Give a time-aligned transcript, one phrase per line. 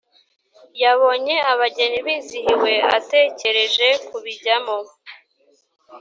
[0.83, 4.77] Yabonye abageni bizihiwe atekereje kubijyamo